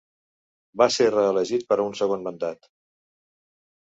Va 0.81 0.87
ser 0.95 1.09
reelegit 1.11 1.67
per 1.73 1.79
a 1.81 1.85
un 1.91 1.95
segon 2.03 2.25
mandat. 2.29 2.67